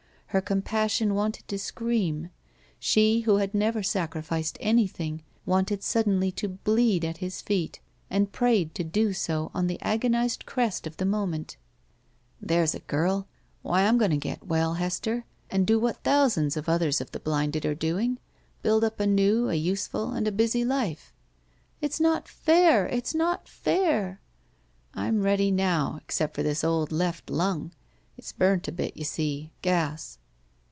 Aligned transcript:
Her 0.31 0.39
compassion 0.39 1.13
wanted 1.13 1.45
to 1.49 1.59
scream. 1.59 2.29
She, 2.79 3.19
who 3.19 3.35
had 3.35 3.53
never 3.53 3.83
sacrificed 3.83 4.57
anything, 4.61 5.23
wanted 5.45 5.83
suddenly 5.83 6.31
to 6.31 6.47
bleed 6.47 7.03
at 7.03 7.17
his 7.17 7.41
feet, 7.41 7.81
and 8.09 8.31
prayed 8.31 8.73
to 8.75 8.85
do 8.85 9.11
so 9.11 9.51
on 9.53 9.67
the 9.67 9.77
agonized 9.81 10.45
crest 10.45 10.87
of 10.87 10.95
the 10.95 11.03
moment. 11.03 11.57
89 12.41 12.41
BACK 12.41 12.41
PAY 12.41 12.47
*'There*s 12.55 12.75
a 12.75 12.79
girl! 12.79 13.27
Why, 13.61 13.81
Fm 13.81 13.97
going 13.99 14.11
to 14.11 14.15
get 14.15 14.47
well, 14.47 14.75
Hester, 14.75 15.25
and 15.49 15.67
do 15.67 15.77
what 15.77 16.01
thousands 16.01 16.55
of 16.55 16.69
others 16.69 17.01
of 17.01 17.11
the 17.11 17.19
blinded 17.19 17.65
are 17.65 17.75
doing. 17.75 18.17
Build 18.61 18.85
up 18.85 19.01
a 19.01 19.05
new, 19.05 19.49
a 19.49 19.55
useful, 19.55 20.11
and 20.11 20.29
a 20.29 20.31
busy 20.31 20.63
life." 20.63 21.11
'*Ifs 21.81 21.99
not 21.99 22.29
fair! 22.29 22.87
Ifs 22.87 23.13
not 23.13 23.49
fair!" 23.49 24.21
''I*m 24.95 25.23
ready 25.23 25.51
now, 25.51 25.99
except 26.01 26.35
for 26.35 26.41
this 26.43 26.63
old 26.63 26.93
left 26.93 27.29
lung. 27.29 27.73
It*s 28.17 28.31
burnt 28.31 28.69
a 28.69 28.71
bit, 28.71 28.95
you 28.95 29.03
see— 29.03 29.51
gas." 29.61 30.17